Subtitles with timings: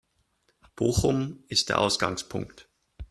[0.75, 2.67] Bochum ist der Ausgangspunkt.